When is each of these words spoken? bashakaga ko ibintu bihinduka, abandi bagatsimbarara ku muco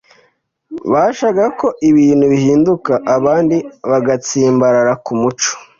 bashakaga 0.91 1.45
ko 1.59 1.67
ibintu 1.89 2.25
bihinduka, 2.33 2.93
abandi 3.15 3.57
bagatsimbarara 3.89 4.93
ku 5.05 5.13
muco 5.21 5.51